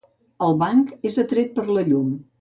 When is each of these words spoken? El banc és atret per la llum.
El 0.45 0.57
banc 0.63 0.89
és 1.11 1.19
atret 1.27 1.55
per 1.59 1.67
la 1.77 1.89
llum. 1.91 2.13